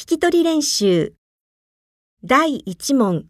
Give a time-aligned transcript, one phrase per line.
[0.00, 1.12] 聞き取り練習。
[2.24, 3.26] 第1問。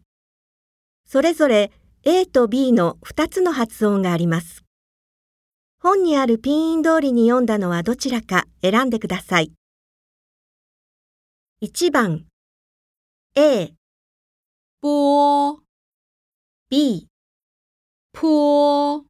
[1.05, 1.73] それぞれ
[2.05, 4.63] A と B の2つの発音があります。
[5.81, 9.53] 本にあるピンイン通りに読んだのはどちらか選んでください。
[11.61, 12.27] 1番
[13.35, 13.75] A、
[14.81, 15.59] 波
[16.71, 17.09] B、
[18.13, 19.03] 坡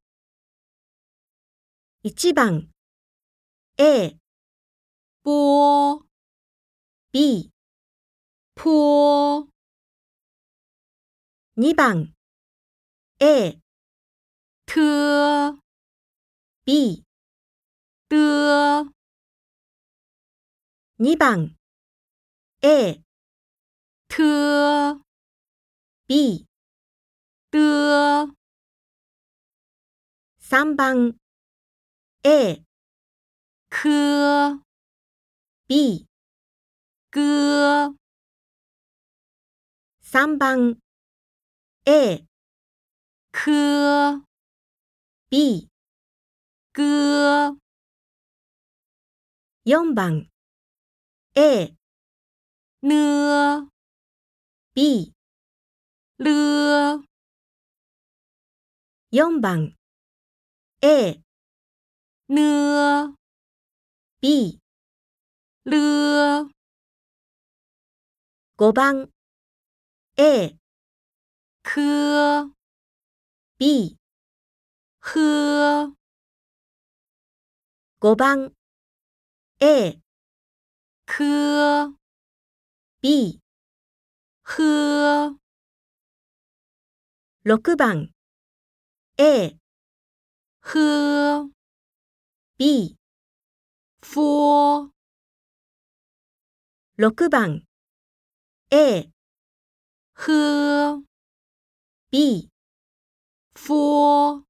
[2.06, 2.68] 1番
[3.76, 4.16] A、
[5.22, 5.69] 波
[7.12, 7.50] B、
[8.54, 9.48] 坡
[11.56, 12.14] 2番。
[13.18, 13.60] A、
[14.64, 15.58] 特
[16.64, 17.04] B、
[18.08, 18.94] 的
[20.98, 21.56] 2番。
[22.60, 23.02] A、
[24.06, 25.02] 特
[26.06, 26.46] B、
[27.50, 28.36] 的
[30.38, 31.18] 3番。
[32.22, 32.64] A、
[33.68, 34.62] 科
[35.66, 36.09] B、
[37.10, 37.96] 歌。
[40.00, 40.78] 三番。
[41.84, 42.24] A、
[43.32, 44.22] 科。
[45.28, 45.68] B、
[46.72, 47.56] 歌。
[49.64, 50.28] 4番。
[51.34, 51.76] A、
[52.80, 53.70] 呢。
[54.72, 55.12] B、
[56.16, 57.02] 了。
[59.10, 59.74] 4番。
[60.80, 61.20] A、
[62.26, 63.16] 呢。
[64.20, 64.60] B、
[65.64, 66.59] 了
[68.60, 69.08] 5番。
[70.18, 70.58] A、
[71.62, 72.52] 科
[73.58, 73.96] B、
[75.00, 75.96] 喝
[78.00, 78.52] 5番。
[79.60, 80.02] A、
[81.06, 81.96] 科
[83.00, 83.40] B、
[84.42, 85.38] 喝
[87.44, 88.10] 6番。
[89.16, 89.58] A、
[90.60, 91.50] 喝
[92.58, 92.98] B、
[94.02, 94.92] 佛
[96.98, 97.69] 6番
[98.72, 99.10] A、
[100.12, 101.02] 喝
[102.08, 102.50] B、
[103.54, 104.44] 佛